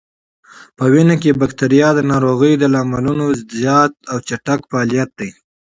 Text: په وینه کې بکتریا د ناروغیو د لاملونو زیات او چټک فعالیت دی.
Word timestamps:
په 0.77 0.83
وینه 0.93 1.15
کې 1.21 1.37
بکتریا 1.41 1.89
د 1.95 1.99
ناروغیو 2.11 2.59
د 2.59 2.65
لاملونو 2.75 3.25
زیات 3.59 3.93
او 4.11 4.17
چټک 4.27 4.59
فعالیت 4.69 5.09
دی. 5.19 5.29